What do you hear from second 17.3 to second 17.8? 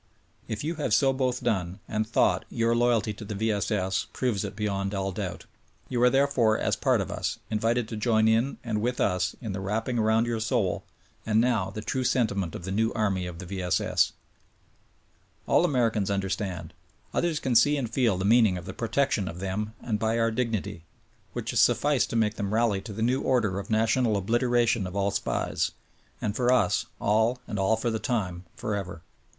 can see